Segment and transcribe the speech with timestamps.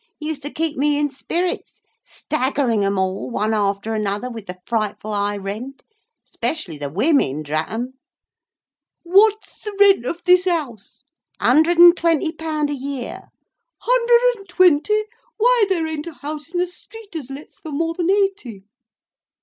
[0.19, 4.57] It used to keep me in spirits, staggering 'em all, one after another, with the
[4.65, 7.93] frightful high rent—specially the women, drat 'em.
[9.03, 15.03] 'What's the rent of this house?'—'Hundred and twenty pound a year!'—'Hundred and twenty?
[15.37, 18.63] why, there ain't a house in the street as lets for more than eighty!